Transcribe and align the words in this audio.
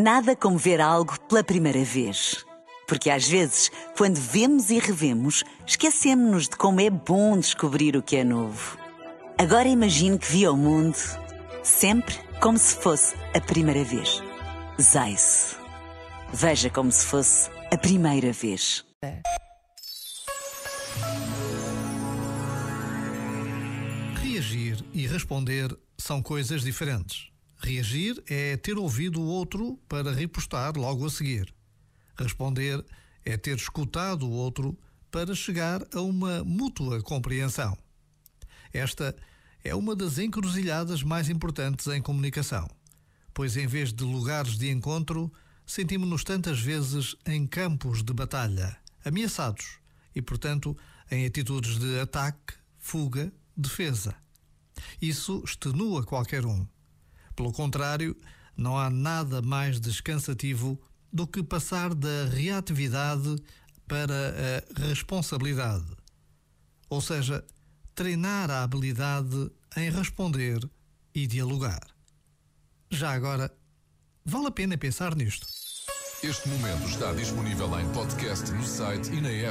Nada 0.00 0.36
como 0.36 0.56
ver 0.56 0.80
algo 0.80 1.18
pela 1.22 1.42
primeira 1.42 1.82
vez. 1.82 2.46
Porque 2.86 3.10
às 3.10 3.26
vezes, 3.26 3.68
quando 3.96 4.14
vemos 4.14 4.70
e 4.70 4.78
revemos, 4.78 5.42
esquecemos-nos 5.66 6.44
de 6.48 6.56
como 6.56 6.80
é 6.80 6.88
bom 6.88 7.36
descobrir 7.36 7.96
o 7.96 8.02
que 8.02 8.14
é 8.14 8.22
novo. 8.22 8.78
Agora 9.36 9.66
imagine 9.66 10.16
que 10.16 10.30
viu 10.30 10.52
o 10.52 10.56
mundo 10.56 10.96
sempre 11.64 12.14
como 12.40 12.56
se 12.56 12.76
fosse 12.76 13.16
a 13.34 13.40
primeira 13.40 13.82
vez. 13.82 14.22
Zais. 14.80 15.56
Veja 16.32 16.70
como 16.70 16.92
se 16.92 17.04
fosse 17.04 17.50
a 17.72 17.76
primeira 17.76 18.32
vez. 18.32 18.84
Reagir 24.22 24.78
e 24.94 25.08
responder 25.08 25.76
são 25.98 26.22
coisas 26.22 26.62
diferentes. 26.62 27.32
Reagir 27.58 28.22
é 28.26 28.56
ter 28.56 28.78
ouvido 28.78 29.20
o 29.20 29.26
outro 29.26 29.78
para 29.88 30.12
repostar 30.12 30.76
logo 30.76 31.04
a 31.04 31.10
seguir. 31.10 31.52
Responder 32.16 32.84
é 33.24 33.36
ter 33.36 33.56
escutado 33.56 34.26
o 34.26 34.30
outro 34.30 34.78
para 35.10 35.34
chegar 35.34 35.82
a 35.92 36.00
uma 36.00 36.44
mútua 36.44 37.02
compreensão. 37.02 37.76
Esta 38.72 39.14
é 39.64 39.74
uma 39.74 39.96
das 39.96 40.18
encruzilhadas 40.18 41.02
mais 41.02 41.28
importantes 41.28 41.86
em 41.88 42.00
comunicação, 42.00 42.68
pois 43.34 43.56
em 43.56 43.66
vez 43.66 43.92
de 43.92 44.04
lugares 44.04 44.56
de 44.56 44.70
encontro, 44.70 45.32
sentimos-nos 45.66 46.24
tantas 46.24 46.60
vezes 46.60 47.16
em 47.26 47.46
campos 47.46 48.02
de 48.02 48.12
batalha, 48.12 48.76
ameaçados 49.04 49.78
e, 50.14 50.22
portanto, 50.22 50.76
em 51.10 51.26
atitudes 51.26 51.78
de 51.78 51.98
ataque, 52.00 52.54
fuga, 52.78 53.32
defesa. 53.56 54.14
Isso 55.00 55.42
extenua 55.44 56.04
qualquer 56.04 56.46
um. 56.46 56.66
Pelo 57.38 57.52
contrário, 57.52 58.16
não 58.56 58.76
há 58.76 58.90
nada 58.90 59.40
mais 59.40 59.78
descansativo 59.78 60.76
do 61.12 61.24
que 61.24 61.40
passar 61.40 61.94
da 61.94 62.24
reatividade 62.32 63.36
para 63.86 64.34
a 64.74 64.88
responsabilidade. 64.88 65.86
Ou 66.90 67.00
seja, 67.00 67.44
treinar 67.94 68.50
a 68.50 68.64
habilidade 68.64 69.52
em 69.76 69.88
responder 69.88 70.68
e 71.14 71.28
dialogar. 71.28 71.86
Já 72.90 73.12
agora, 73.12 73.56
vale 74.24 74.48
a 74.48 74.50
pena 74.50 74.76
pensar 74.76 75.14
nisto. 75.14 75.46
Este 76.24 76.48
momento 76.48 76.88
está 76.88 77.12
disponível 77.12 77.78
em 77.78 77.88
podcast 77.92 78.50
no 78.50 78.66
site 78.66 79.12
e 79.12 79.20
na 79.20 79.30
app. 79.30 79.46